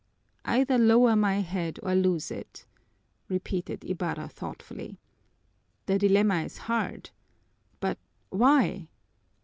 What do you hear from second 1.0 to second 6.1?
my head or lose it!" repeated Ibarra thoughtfully. "The